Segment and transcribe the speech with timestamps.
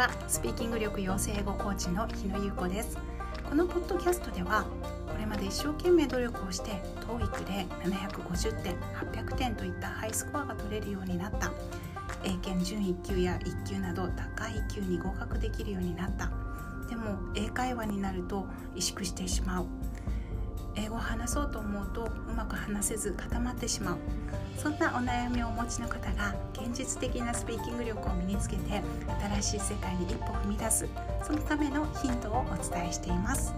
[0.00, 2.96] はスピーキング力養成語コーチの日野優子です。
[3.46, 4.64] このポッドキャストでは
[5.06, 6.70] これまで一生懸命努力をして
[7.06, 11.52] TOEIC で750点800点といったハイスコアが取れるようになった。
[12.24, 16.30] 英検準1級や1級など高い1級に合格できるようになった。
[16.88, 19.66] でも英会話になると萎縮してしまう。
[20.76, 23.96] 英語を話そうと思うとうまく話せず固まってしまう。
[24.62, 28.82] そんなお悩みをお持ちの方が現実的なスピーキング力を身につけて
[29.40, 30.86] 新しい世界に一歩踏み出す
[31.22, 33.54] そのためのヒントをお伝えしています。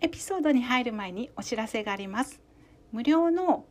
[0.00, 2.40] エピソードに入る前にお知らせがあります。
[2.92, 3.64] 無料の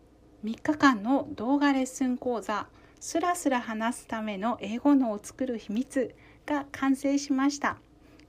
[0.44, 2.68] 3日間の動画レッスン講座
[3.00, 6.14] スラスラ話すための英語脳を作る秘密。
[6.46, 7.78] が完成しました。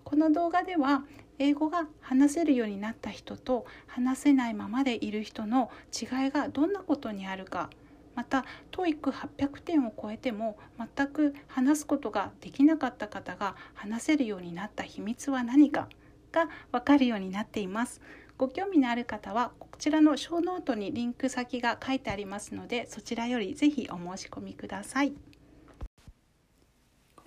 [0.05, 1.05] この動画では
[1.39, 7.71] 英語が話せるようになった人と話せないままでいる人の違いがどんなことにあるか
[8.15, 10.57] また TOEIC800 点を超えても
[10.97, 15.89] 全く話すことができなかった方が話せるようになった秘密は何か
[16.33, 18.01] が分かるようになっています。
[18.39, 25.15] ご興味のある方はこちらのショーノートにリンク先が書いてありますのでそちらよりぜひお申し込みください。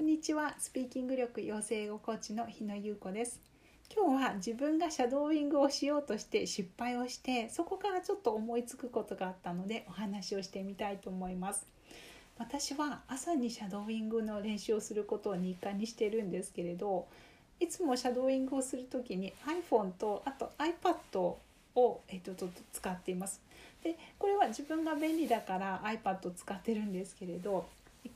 [0.10, 0.56] にちは。
[0.58, 3.40] スピーキング力養成語コーチの日野優子です。
[3.96, 11.68] 今日は自分がシャドーイングをしようとして失敗をしてそこからちょっと思いつくことがあったのでお話をしてみたいと思います。
[12.40, 17.06] 私は朝にシャドーイングの練習をすることを日課にしてるんですけれど
[17.60, 19.32] いつもシャドーイングをする時に
[19.70, 21.36] iPhone とあと iPad
[21.76, 22.34] を、えっと、
[22.74, 23.42] 使っています。
[23.84, 27.68] でこれは自分が便利だから iPad を使ってるんですけれど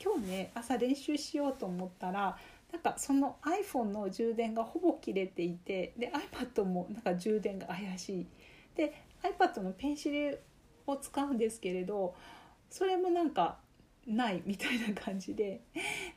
[0.03, 2.37] 今日ね朝練習しようと思ったら
[2.71, 8.27] なんかその iPhone の充電がほぼ切れていてで iPad もなんか充電が怪しい。
[8.75, 10.41] で iPad のペンシル
[10.87, 12.15] を使うんですけれど
[12.69, 13.59] それもなんか
[14.07, 15.61] ないみたいな感じで。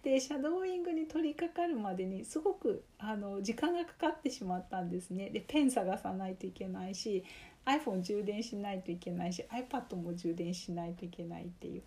[0.02, 5.30] でシャドーイングに取り掛かるまでにすごくあの時間がかかってしまったんですね。
[5.30, 7.24] でペン探さないといけないし
[7.66, 11.82] iPhone 充電しないといけないし iPad も充電しないといけないっていう。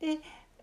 [0.00, 0.18] で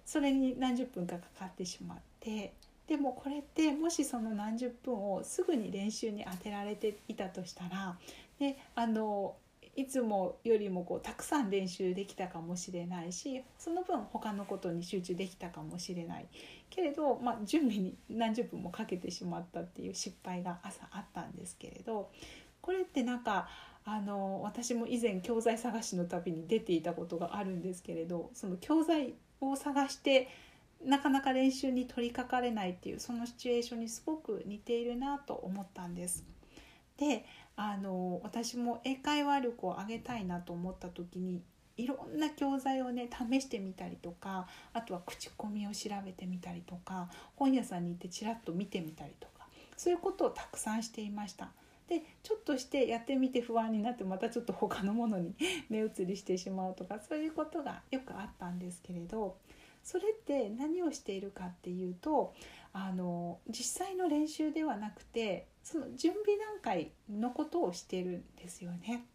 [0.10, 2.56] それに何十分かかかってしまって
[2.88, 7.96] でもこれってもしその何十分をすぐに練習に当てられていたとしたら
[8.40, 9.36] であの
[9.76, 16.26] いつもよりもこうたくさん練習できたかもしれないしその分他のことに集中できたかもしれない。
[16.72, 22.10] けれど、まあ、準備に何十分もかけてしまったっていう失敗が朝あったんですけれど
[22.62, 23.48] これってなんか
[23.86, 30.30] あの私も以前教材探しの旅に出ていたことがあるんですけれどその教材を探して
[30.84, 36.24] なかなか練習に取り掛かれないっていうそのシチュエーションにすごく似ているなと思ったんです。
[36.98, 41.42] であの私も英会話力を上げたいなと思った時に
[41.78, 49.48] いろんな教材をね試してみたりとかあとは口コミを調べてみたりとか本屋さんに行ってちらっと見てみたりとか
[49.78, 51.52] そういうことをたくさんしていました。
[51.90, 55.34] でちょっとしてやってみて不安になってまたちょっと他のものに
[55.70, 59.38] 目移りしてしまうとかそういうことがよくあったんですけれど
[59.84, 62.36] それって何をしているかっていうと
[62.74, 69.06] あの実際の練習ではなくてその準備段階のことをしてるんですよね。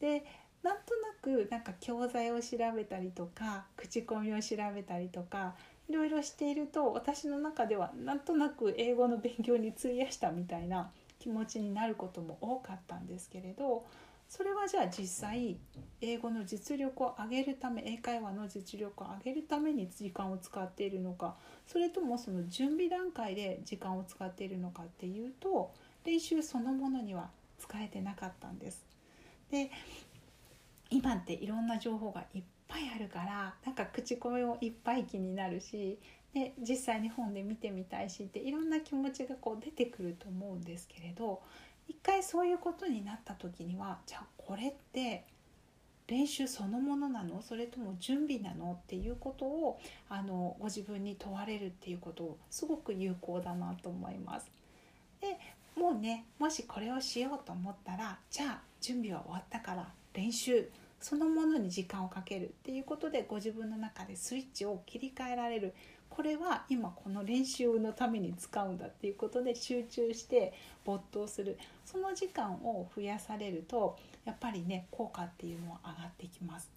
[0.00, 0.24] で
[0.64, 5.54] なんとなくなんか教材を調べたりとか口コミを調べたりとか
[5.88, 13.84] いろいろしていると私の中ではなんとなく英語の勉強に費やしたみたいな気持ちになることも多かったんですけれど
[14.28, 15.56] それはじゃあ実際
[16.02, 21.36] 英語の実力を上げるため英会話の実力を上げるために時間を使っているのか
[21.66, 25.72] それともその準備段階で時間を使っているのかっていうと
[26.04, 28.84] 練習そのものには使えてなかったんです。
[29.50, 29.70] で
[30.90, 35.98] 今っていろんな情報がいっぱいあるからなんか口コミもいっぱい気になるし
[36.34, 41.40] で実際に本で見てみたいしっていろんな気持ちがこう出てくると思うんですけれど
[41.88, 45.24] 一回そういうことになった時にはじゃあこれって
[46.06, 47.42] 練習そのものなの？
[47.42, 48.72] それとも準備なの？
[48.72, 49.78] っていうことを
[50.08, 54.50] あのご自分に問われるっていうことをすごく有効だなと思います。
[55.20, 55.38] で
[55.78, 65.74] もうねもしこれをしようと思ったらじゃあ準備は終わったから練習そのものに時間をかけるっていうことでご自分の中でスイッチを切り替えられる
[66.10, 70.52] これは今この練習のために使うんだっていうことで集中して
[70.84, 76.70] 没頭するその時間を増やされるとやっぱりね効果っていうのは上がってきます。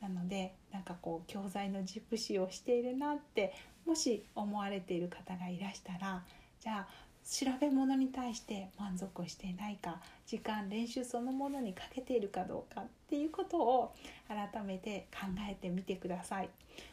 [0.00, 3.54] なのでなんかこう教材のジプシーをしているなって
[3.86, 6.22] もし思われている方がいらしたら
[6.60, 6.88] じゃあ
[7.24, 13.94] 調べ物に対して満足していないか時間練習そのものにかけているかどうかっていうことを
[14.28, 16.50] 改めて考えてみてください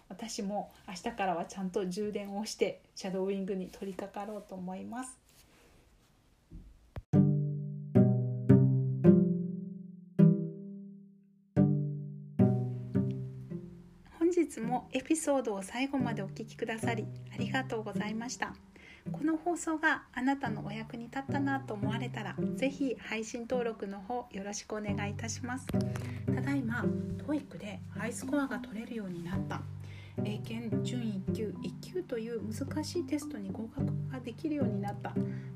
[0.08, 5.18] 私も明日からはちゃんと充電をしてシャドーイングに取り掛かろうと思います
[14.18, 18.71] 本日もエピソードを最後までお聞きくださりありがとうございました。
[19.12, 25.68] この放送があなたのお役に立ったなと思われたら是非配信登録の方よろしくお願いいたします。
[25.68, 26.86] ただいま
[27.26, 29.62] TOEIC でハイスコアが取れるようになった。
[30.24, 35.14] 英検準1級1級という難しいテストに合格ができるようになった。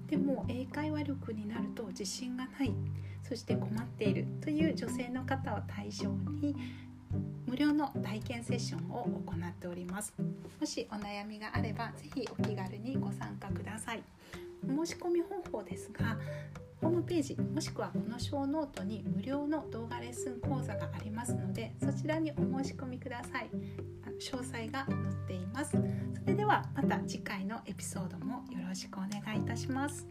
[0.08, 2.74] でも英会話力になると自信がない。
[3.28, 6.56] そして困っているという女性の方を対象に
[7.48, 10.14] 無料の体験セッションを行っております。
[10.60, 14.04] もしお悩みがあればぜひお気軽にご参加ください。
[14.64, 16.18] お申し込み方法ですが
[16.82, 23.50] ホームページもしくはこのショーノートに無料の動画レッスン講座がありますのでそちらにお申し込みください。
[24.20, 25.72] 詳細が載っています。
[25.72, 30.08] それではまた次回のエピソードもよろしくお願いいたします。